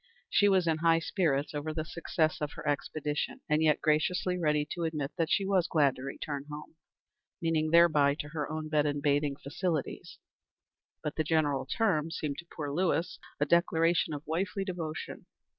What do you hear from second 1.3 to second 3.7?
over the success of her expedition, and